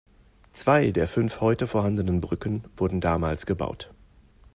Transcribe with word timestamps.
Zwei 0.51 0.89
der 0.89 1.07
fünf 1.07 1.41
heute 1.41 1.67
vorhandenen 1.67 2.21
Brücken 2.21 2.63
wurden 2.75 3.01
damals 3.01 3.45
gebaut. 3.45 3.93